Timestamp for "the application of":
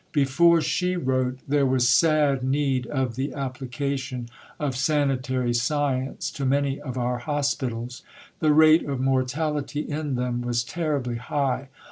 3.15-4.75